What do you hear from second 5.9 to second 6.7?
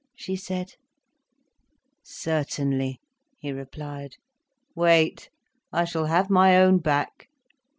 have my